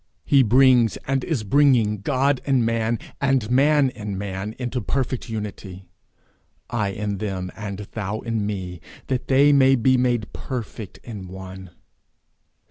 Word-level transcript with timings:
He 0.25 0.41
brings 0.41 0.97
and 1.05 1.23
is 1.23 1.43
bringing 1.43 1.97
God 1.99 2.41
and 2.47 2.65
man, 2.65 2.97
and 3.21 3.51
man 3.51 3.91
and 3.91 4.17
man, 4.17 4.55
into 4.57 4.81
perfect 4.81 5.29
unity: 5.29 5.85
'I 6.71 6.87
in 6.87 7.17
them 7.19 7.51
and 7.55 7.77
thou 7.91 8.21
in 8.21 8.43
me, 8.43 8.81
that 9.09 9.27
they 9.27 9.53
may 9.53 9.75
be 9.75 9.97
made 9.97 10.33
perfect 10.33 10.97
in 11.03 11.27
one.' 11.27 11.69